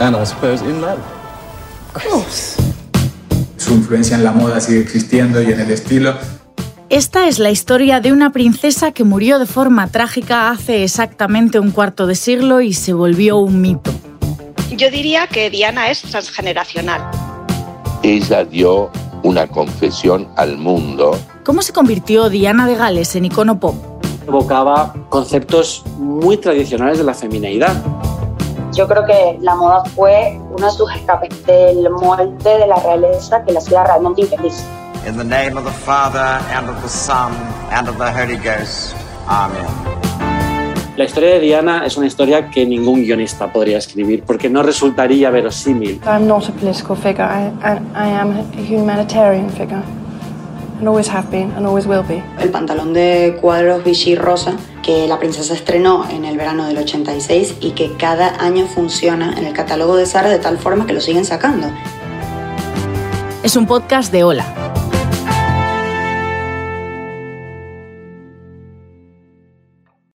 And 0.00 0.14
I 0.14 0.26
suppose 0.26 0.62
in 0.62 0.80
love. 0.80 0.98
Su 3.56 3.74
influencia 3.74 4.16
en 4.16 4.24
la 4.24 4.32
moda 4.32 4.60
sigue 4.60 4.80
existiendo 4.80 5.42
y 5.42 5.46
en 5.52 5.60
el 5.60 5.70
estilo. 5.70 6.14
Esta 6.88 7.26
es 7.26 7.38
la 7.38 7.50
historia 7.50 8.00
de 8.00 8.12
una 8.12 8.30
princesa 8.30 8.92
que 8.92 9.02
murió 9.02 9.38
de 9.38 9.46
forma 9.46 9.88
trágica 9.88 10.50
hace 10.50 10.84
exactamente 10.84 11.58
un 11.58 11.70
cuarto 11.70 12.06
de 12.06 12.14
siglo 12.14 12.60
y 12.60 12.74
se 12.74 12.92
volvió 12.92 13.38
un 13.38 13.60
mito. 13.60 13.90
Yo 14.70 14.90
diría 14.90 15.26
que 15.26 15.50
Diana 15.50 15.90
es 15.90 16.02
transgeneracional. 16.02 17.00
Ella 18.02 18.44
dio 18.44 18.90
una 19.22 19.46
confesión 19.46 20.28
al 20.36 20.58
mundo. 20.58 21.18
¿Cómo 21.44 21.62
se 21.62 21.72
convirtió 21.72 22.28
Diana 22.28 22.66
de 22.66 22.76
Gales 22.76 23.16
en 23.16 23.24
icono 23.24 23.58
pop? 23.58 23.74
Evocaba 24.28 24.94
conceptos 25.08 25.82
muy 25.98 26.36
tradicionales 26.36 26.98
de 26.98 27.04
la 27.04 27.14
femineidad. 27.14 27.74
Yo 28.76 28.86
creo 28.86 29.06
que 29.06 29.38
la 29.40 29.54
moda 29.54 29.82
fue 29.94 30.38
uno 30.54 30.66
de 30.66 30.70
sus 30.70 30.94
escapes 30.94 31.46
del 31.46 31.88
molde 31.88 32.58
de 32.58 32.66
la 32.66 32.76
realeza 32.76 33.42
que 33.42 33.52
la 33.54 33.58
hacía 33.58 33.84
realmente 33.84 34.20
infeliz. 34.20 34.62
In 35.06 35.16
the 35.16 35.24
name 35.24 35.56
of 35.56 35.64
the 35.64 35.72
Father, 35.72 36.42
and 36.54 36.68
of 36.68 36.82
the 36.82 36.88
Son, 36.88 37.32
and 37.72 37.88
of 37.88 37.96
the 37.96 38.04
Holy 38.04 38.36
Ghost. 38.36 38.94
Amen. 39.28 39.64
La 40.98 41.04
historia 41.04 41.30
de 41.30 41.40
Diana 41.40 41.86
es 41.86 41.96
una 41.96 42.06
historia 42.06 42.50
que 42.50 42.66
ningún 42.66 43.02
guionista 43.02 43.50
podría 43.50 43.78
escribir 43.78 44.24
porque 44.26 44.50
no 44.50 44.62
resultaría 44.62 45.30
verosímil. 45.30 45.98
I'm 46.06 46.26
not 46.26 46.46
a 46.46 46.52
political 46.52 46.96
figure. 46.96 47.24
I, 47.24 47.48
I, 47.62 47.78
I 47.94 48.10
am 48.10 48.32
a 48.32 48.62
humanitarian 48.62 49.48
figure. 49.48 49.82
And 50.78 50.88
always 50.88 51.08
have 51.08 51.30
been 51.30 51.52
and 51.52 51.66
always 51.66 51.86
will 51.86 52.02
be. 52.06 52.22
El 52.38 52.50
pantalón 52.50 52.92
de 52.92 53.38
cuadros 53.40 53.82
Vichy 53.82 54.14
rosa 54.14 54.56
que 54.82 55.08
la 55.08 55.18
princesa 55.18 55.54
estrenó 55.54 56.08
en 56.10 56.24
el 56.24 56.36
verano 56.36 56.66
del 56.66 56.78
86 56.78 57.56
y 57.60 57.70
que 57.70 57.92
cada 57.96 58.36
año 58.44 58.66
funciona 58.66 59.34
en 59.36 59.46
el 59.46 59.52
catálogo 59.52 59.96
de 59.96 60.06
Zara 60.06 60.28
de 60.28 60.38
tal 60.38 60.58
forma 60.58 60.86
que 60.86 60.92
lo 60.92 61.00
siguen 61.00 61.24
sacando. 61.24 61.68
Es 63.42 63.56
un 63.56 63.66
podcast 63.66 64.12
de 64.12 64.24
Hola 64.24 64.65